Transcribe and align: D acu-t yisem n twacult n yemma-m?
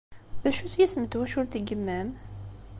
D 0.41 0.43
acu-t 0.49 0.73
yisem 0.79 1.03
n 1.03 1.05
twacult 1.11 1.53
n 1.61 1.63
yemma-m? 1.67 2.09